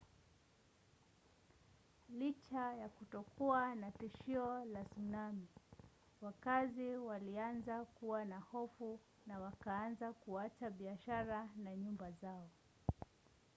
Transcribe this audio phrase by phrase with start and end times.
[2.09, 5.47] licha ya kutokuwa na tishio la tsunami
[6.21, 12.49] wakazi walianza kuwa na hofu na wakaanza kuacha biashara na nyumba zao